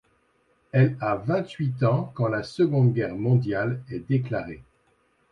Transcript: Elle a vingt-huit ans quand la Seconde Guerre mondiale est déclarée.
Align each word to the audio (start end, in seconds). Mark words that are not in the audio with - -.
Elle 0.71 0.97
a 0.99 1.13
vingt-huit 1.15 1.83
ans 1.83 2.09
quand 2.15 2.27
la 2.27 2.41
Seconde 2.41 2.91
Guerre 2.91 3.13
mondiale 3.15 3.83
est 3.91 3.99
déclarée. 3.99 4.63